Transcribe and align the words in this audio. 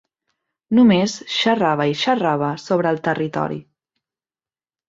Només 0.77 1.17
xerrava 1.33 1.87
i 1.93 1.95
xerrava 2.05 2.49
sobre 2.65 2.95
el 2.97 3.01
territori. 3.11 3.63